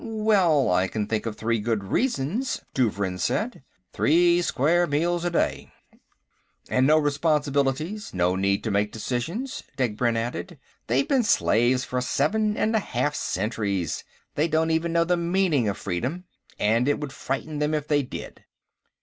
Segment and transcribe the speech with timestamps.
[0.03, 3.61] "Well, I can think of three good reasons," Douvrin said.
[3.93, 5.71] "Three square meals a day."
[6.69, 10.57] "And no responsibilities; no need to make decisions," Degbrend added.
[10.87, 14.03] "They've been slaves for seven and a half centuries.
[14.33, 16.23] They don't even know the meaning of freedom,
[16.57, 18.43] and it would frighten them if they did."